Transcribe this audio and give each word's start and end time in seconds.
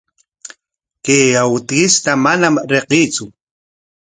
Chay 1.03 1.25
awkishtaqa 1.41 2.19
manam 2.23 2.55
riqsiitsu. 2.71 3.25